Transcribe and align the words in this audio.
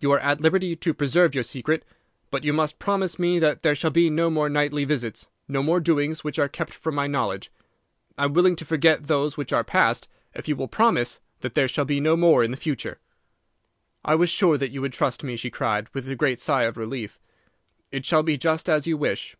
You 0.00 0.10
are 0.10 0.18
at 0.18 0.40
liberty 0.40 0.74
to 0.74 0.92
preserve 0.92 1.32
your 1.32 1.44
secret, 1.44 1.84
but 2.32 2.42
you 2.42 2.52
must 2.52 2.80
promise 2.80 3.20
me 3.20 3.38
that 3.38 3.62
there 3.62 3.76
shall 3.76 3.92
be 3.92 4.10
no 4.10 4.28
more 4.28 4.48
nightly 4.48 4.84
visits, 4.84 5.28
no 5.46 5.62
more 5.62 5.78
doings 5.78 6.24
which 6.24 6.40
are 6.40 6.48
kept 6.48 6.74
from 6.74 6.96
my 6.96 7.06
knowledge. 7.06 7.52
I 8.18 8.24
am 8.24 8.32
willing 8.34 8.56
to 8.56 8.64
forget 8.64 9.06
those 9.06 9.36
which 9.36 9.52
are 9.52 9.62
passed 9.62 10.08
if 10.34 10.48
you 10.48 10.56
will 10.56 10.66
promise 10.66 11.20
that 11.42 11.54
there 11.54 11.68
shall 11.68 11.84
be 11.84 12.00
no 12.00 12.16
more 12.16 12.42
in 12.42 12.50
the 12.50 12.56
future.' 12.56 12.98
"'I 14.04 14.16
was 14.16 14.28
sure 14.30 14.58
that 14.58 14.72
you 14.72 14.80
would 14.80 14.92
trust 14.92 15.22
me,' 15.22 15.36
she 15.36 15.50
cried, 15.50 15.86
with 15.94 16.10
a 16.10 16.16
great 16.16 16.40
sigh 16.40 16.64
of 16.64 16.76
relief. 16.76 17.20
'It 17.92 18.04
shall 18.04 18.24
be 18.24 18.36
just 18.36 18.68
as 18.68 18.88
you 18.88 18.96
wish. 18.96 19.36